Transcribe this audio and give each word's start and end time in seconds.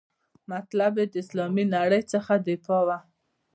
مطلب 0.51 0.91
یې 0.99 1.05
د 1.13 1.15
اسلامي 1.23 1.65
نړۍ 1.75 2.01
څخه 2.13 2.33
دفاع 2.47 2.81
وه. 2.87 2.97